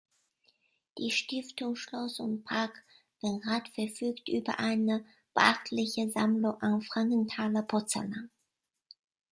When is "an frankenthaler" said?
6.59-7.61